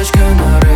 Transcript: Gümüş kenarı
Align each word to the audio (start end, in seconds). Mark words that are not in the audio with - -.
Gümüş 0.00 0.12
kenarı 0.12 0.69